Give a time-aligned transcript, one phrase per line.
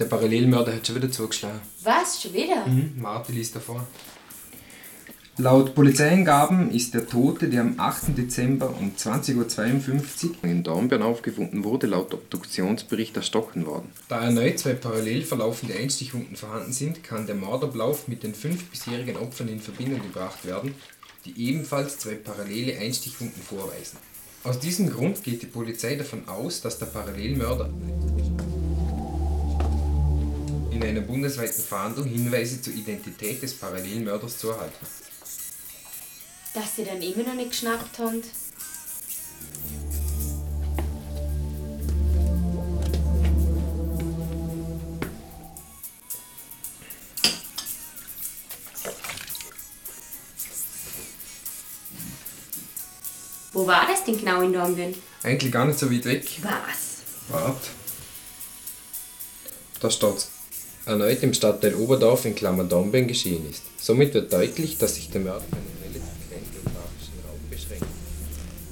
[0.00, 1.60] Der Parallelmörder hat schon wieder zugeschlagen.
[1.82, 2.22] Was?
[2.22, 2.66] Schon wieder?
[2.66, 3.86] Mhm, Marti liest davor.
[5.36, 8.16] Laut Polizeiangaben ist der Tote, der am 8.
[8.16, 13.90] Dezember um 20.52 Uhr in Dornbirn aufgefunden wurde, laut Obduktionsbericht erstochen worden.
[14.08, 19.18] Da erneut zwei parallel verlaufende Einstichwunden vorhanden sind, kann der Mordablauf mit den fünf bisherigen
[19.18, 20.74] Opfern in Verbindung gebracht werden,
[21.26, 23.98] die ebenfalls zwei parallele Einstichwunden vorweisen.
[24.42, 27.68] Aus diesem Grund geht die Polizei davon aus, dass der Parallelmörder
[30.70, 34.86] in einer bundesweiten Fahndung Hinweise zur Identität des Parallelmörders zu erhalten.
[36.54, 38.22] Dass sie dann immer noch nicht geschnappt haben.
[53.52, 54.94] Wo war das denn genau in Dornbirn?
[55.22, 56.26] Eigentlich gar nicht so weit weg.
[56.42, 57.02] Was?
[57.28, 57.62] Wart.
[59.80, 60.39] Da steht's.
[60.86, 63.62] Erneut im Stadtteil Oberdorf in Klammer Dornbirn geschehen ist.
[63.78, 67.84] Somit wird deutlich, dass sich der Mörder auf einen relativ kleinen geografischen Raum beschränkt.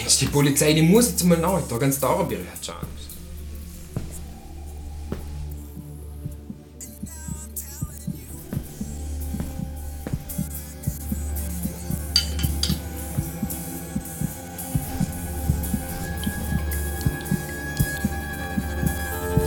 [0.05, 1.63] Ist die Polizei, die muss jetzt mal nach.
[1.69, 3.09] Da ganz Dauerbier hat schon Angst.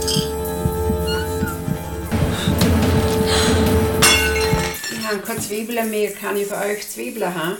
[0.04, 0.41] Ich
[5.12, 6.12] habe keine Zwiebeln mehr.
[6.12, 7.56] Kann ich für euch Zwiebeln haben?